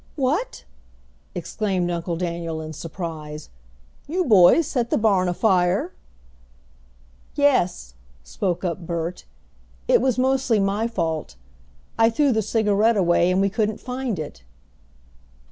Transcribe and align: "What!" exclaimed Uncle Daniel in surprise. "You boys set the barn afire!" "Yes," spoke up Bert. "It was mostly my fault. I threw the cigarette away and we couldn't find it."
"What!" 0.15 0.65
exclaimed 1.35 1.91
Uncle 1.91 2.15
Daniel 2.17 2.59
in 2.59 2.73
surprise. 2.73 3.49
"You 4.07 4.25
boys 4.25 4.65
set 4.65 4.89
the 4.89 4.97
barn 4.97 5.27
afire!" 5.29 5.93
"Yes," 7.35 7.93
spoke 8.23 8.65
up 8.65 8.87
Bert. 8.87 9.25
"It 9.87 10.01
was 10.01 10.17
mostly 10.17 10.59
my 10.59 10.87
fault. 10.87 11.35
I 11.99 12.09
threw 12.09 12.31
the 12.31 12.41
cigarette 12.41 12.97
away 12.97 13.29
and 13.29 13.41
we 13.41 13.49
couldn't 13.51 13.79
find 13.79 14.17
it." 14.17 14.41